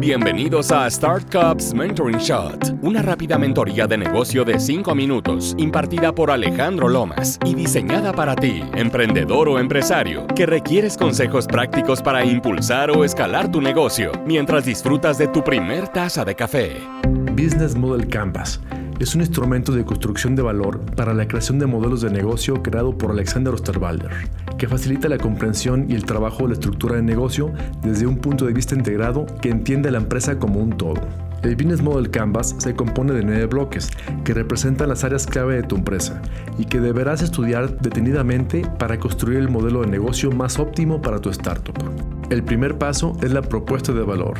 [0.00, 6.30] Bienvenidos a Startups Mentoring Shot, una rápida mentoría de negocio de 5 minutos impartida por
[6.30, 12.90] Alejandro Lomas y diseñada para ti, emprendedor o empresario, que requieres consejos prácticos para impulsar
[12.90, 16.76] o escalar tu negocio mientras disfrutas de tu primer taza de café.
[17.34, 18.60] Business Model Canvas
[18.98, 22.96] es un instrumento de construcción de valor para la creación de modelos de negocio creado
[22.96, 24.10] por Alexander Osterwalder,
[24.56, 28.46] que facilita la comprensión y el trabajo de la estructura de negocio desde un punto
[28.46, 31.00] de vista integrado que entiende a la empresa como un todo.
[31.42, 33.90] El Business Model Canvas se compone de nueve bloques
[34.24, 36.22] que representan las áreas clave de tu empresa
[36.58, 41.28] y que deberás estudiar detenidamente para construir el modelo de negocio más óptimo para tu
[41.30, 41.74] startup.
[42.30, 44.38] El primer paso es la propuesta de valor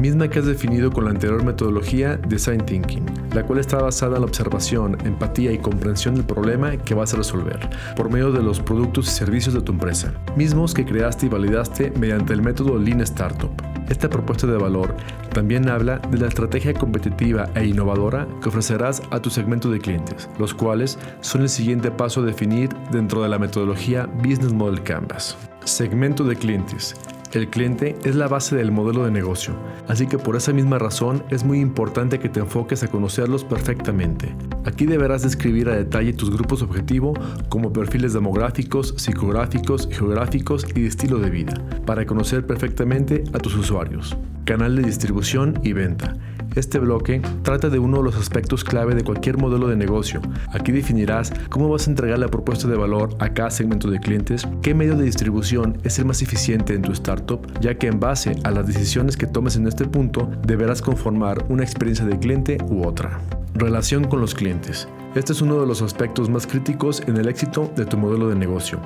[0.00, 4.22] misma que has definido con la anterior metodología Design Thinking, la cual está basada en
[4.22, 8.60] la observación, empatía y comprensión del problema que vas a resolver por medio de los
[8.60, 13.00] productos y servicios de tu empresa, mismos que creaste y validaste mediante el método Lean
[13.00, 13.50] Startup.
[13.88, 14.96] Esta propuesta de valor
[15.32, 20.28] también habla de la estrategia competitiva e innovadora que ofrecerás a tu segmento de clientes,
[20.38, 25.36] los cuales son el siguiente paso a definir dentro de la metodología Business Model Canvas.
[25.64, 26.94] Segmento de clientes
[27.34, 29.54] el cliente es la base del modelo de negocio,
[29.88, 34.34] así que por esa misma razón es muy importante que te enfoques a conocerlos perfectamente.
[34.64, 37.14] Aquí deberás describir a detalle tus grupos objetivo
[37.48, 41.54] como perfiles demográficos, psicográficos, geográficos y de estilo de vida,
[41.84, 44.16] para conocer perfectamente a tus usuarios.
[44.44, 46.16] Canal de distribución y venta.
[46.54, 50.20] Este bloque trata de uno de los aspectos clave de cualquier modelo de negocio.
[50.52, 54.46] Aquí definirás cómo vas a entregar la propuesta de valor a cada segmento de clientes,
[54.62, 58.36] qué medio de distribución es el más eficiente en tu startup, ya que en base
[58.44, 62.86] a las decisiones que tomes en este punto deberás conformar una experiencia de cliente u
[62.86, 63.20] otra.
[63.56, 64.88] Relación con los clientes.
[65.14, 68.34] Este es uno de los aspectos más críticos en el éxito de tu modelo de
[68.34, 68.80] negocio,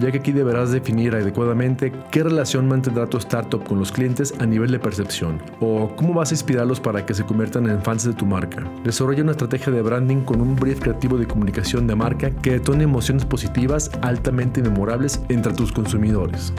[0.00, 4.46] ya que aquí deberás definir adecuadamente qué relación mantendrá tu startup con los clientes a
[4.46, 8.14] nivel de percepción, o cómo vas a inspirarlos para que se conviertan en fans de
[8.14, 8.64] tu marca.
[8.82, 12.84] Desarrolla una estrategia de branding con un brief creativo de comunicación de marca que detone
[12.84, 16.54] emociones positivas altamente memorables entre tus consumidores.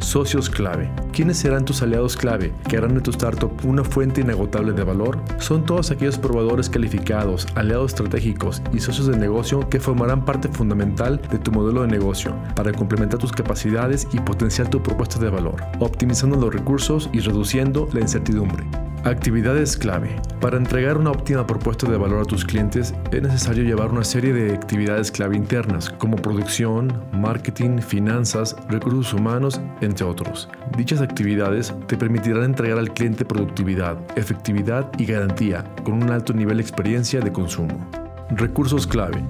[0.00, 0.90] Socios clave.
[1.12, 5.22] ¿Quiénes serán tus aliados clave que harán de tu startup una fuente inagotable de valor?
[5.38, 11.20] Son todos aquellos probadores calificados, aliados estratégicos y socios de negocio que formarán parte fundamental
[11.30, 15.62] de tu modelo de negocio para complementar tus capacidades y potenciar tu propuesta de valor,
[15.78, 18.64] optimizando los recursos y reduciendo la incertidumbre.
[19.04, 20.14] Actividades clave.
[20.42, 24.34] Para entregar una óptima propuesta de valor a tus clientes es necesario llevar una serie
[24.34, 30.50] de actividades clave internas como producción, marketing, finanzas, recursos humanos, entre otros.
[30.76, 36.58] Dichas actividades te permitirán entregar al cliente productividad, efectividad y garantía con un alto nivel
[36.58, 37.90] de experiencia de consumo.
[38.30, 39.24] Recursos clave.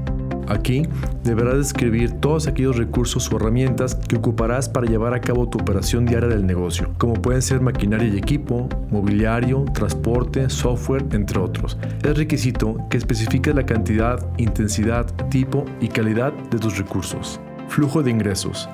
[0.50, 0.82] Aquí
[1.22, 6.06] deberás describir todos aquellos recursos o herramientas que ocuparás para llevar a cabo tu operación
[6.06, 11.78] diaria del negocio, como pueden ser maquinaria y equipo, mobiliario, transporte, software, entre otros.
[12.02, 17.40] Es requisito que especifiques la cantidad, intensidad, tipo y calidad de tus recursos.
[17.68, 18.68] Flujo de ingresos.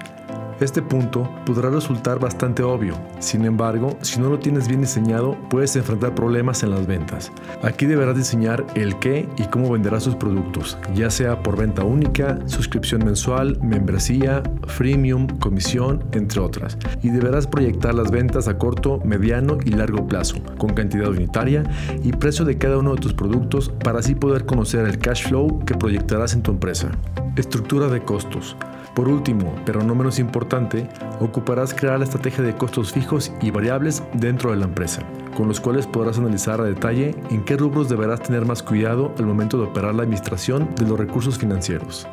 [0.59, 5.77] Este punto podrá resultar bastante obvio, sin embargo, si no lo tienes bien diseñado, puedes
[5.77, 7.31] enfrentar problemas en las ventas.
[7.62, 12.39] Aquí deberás diseñar el qué y cómo venderás sus productos, ya sea por venta única,
[12.47, 16.78] suscripción mensual, membresía, freemium, comisión, entre otras.
[17.03, 21.65] Y deberás proyectar las ventas a corto, mediano y largo plazo, con cantidad unitaria
[22.03, 25.62] y precio de cada uno de tus productos para así poder conocer el cash flow
[25.66, 26.91] que proyectarás en tu empresa.
[27.37, 28.56] Estructura de costos.
[28.97, 30.89] Por último, pero no menos importante,
[31.21, 35.03] ocuparás crear la estrategia de costos fijos y variables dentro de la empresa,
[35.37, 39.27] con los cuales podrás analizar a detalle en qué rubros deberás tener más cuidado al
[39.27, 42.09] momento de operar la administración de los recursos financieros.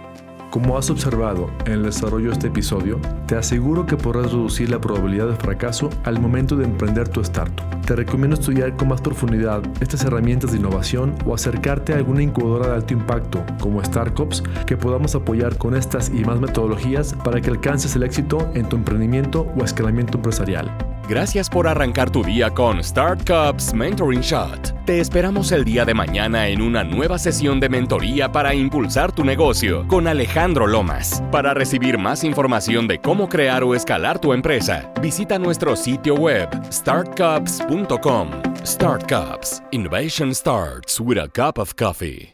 [0.54, 4.80] Como has observado en el desarrollo de este episodio, te aseguro que podrás reducir la
[4.80, 7.66] probabilidad de fracaso al momento de emprender tu startup.
[7.88, 12.68] Te recomiendo estudiar con más profundidad estas herramientas de innovación o acercarte a alguna incubadora
[12.68, 17.50] de alto impacto como Startups que podamos apoyar con estas y más metodologías para que
[17.50, 20.93] alcances el éxito en tu emprendimiento o escalamiento empresarial.
[21.08, 24.86] Gracias por arrancar tu día con Start Cups Mentoring Shot.
[24.86, 29.24] Te esperamos el día de mañana en una nueva sesión de mentoría para impulsar tu
[29.24, 31.22] negocio con Alejandro Lomas.
[31.32, 36.50] Para recibir más información de cómo crear o escalar tu empresa, visita nuestro sitio web
[36.72, 38.30] startcups.com.
[38.66, 39.62] Start Cups.
[39.72, 42.34] Innovation starts with a cup of coffee.